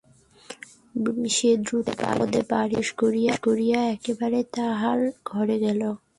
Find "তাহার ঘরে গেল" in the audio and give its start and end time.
4.55-5.81